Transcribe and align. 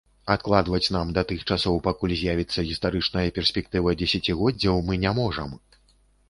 Адкладваць 0.35 0.93
нам 0.95 1.11
да 1.17 1.21
тых 1.31 1.43
часоў, 1.55 1.75
пакуль 1.87 2.15
з'явіцца 2.21 2.65
гістарычная 2.69 3.27
перспектыва 3.37 3.95
дзесяцігоддзяў, 4.01 4.83
мы 4.89 4.99
не 5.07 5.11
можам. 5.21 5.55